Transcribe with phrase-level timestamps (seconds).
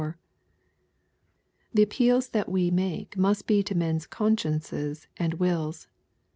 [1.75, 5.87] The appeals that we make must be to men's consciences and wills.